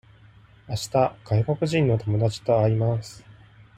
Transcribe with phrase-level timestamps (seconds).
[0.67, 3.23] あした外国人の友達と会います。